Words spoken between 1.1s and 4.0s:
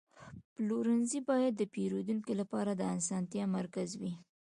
باید د پیرودونکو لپاره د اسانتیا مرکز